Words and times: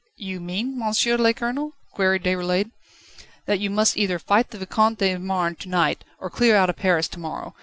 "You 0.17 0.39
mean, 0.39 0.79
Monsieur 0.79 1.15
le 1.15 1.31
Colonel?" 1.31 1.73
queried 1.93 2.23
Déroulède. 2.23 2.71
"That 3.45 3.59
you 3.59 3.69
must 3.69 3.95
either 3.97 4.17
fight 4.17 4.49
the 4.49 4.57
Vicomte 4.57 4.97
de 4.97 5.15
Marny 5.19 5.55
to 5.57 5.69
night, 5.69 6.03
or 6.19 6.31
clear 6.31 6.55
out 6.55 6.71
of 6.71 6.75
Paris 6.75 7.07
to 7.09 7.19
morrow. 7.19 7.53